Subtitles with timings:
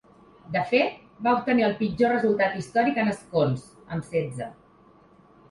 [0.53, 0.95] De fet,
[1.27, 3.69] va obtenir el pitjor resultat històric en escons,
[3.99, 4.51] amb setze.